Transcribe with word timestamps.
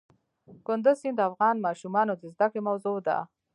کندز 0.67 0.97
سیند 1.01 1.15
د 1.19 1.21
افغان 1.29 1.55
ماشومانو 1.65 2.13
د 2.17 2.23
زده 2.33 2.47
کړې 2.51 2.61
موضوع 2.69 2.97
ده. 3.07 3.17